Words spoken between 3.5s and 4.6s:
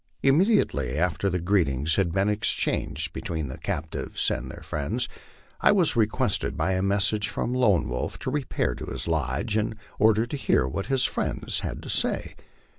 captives and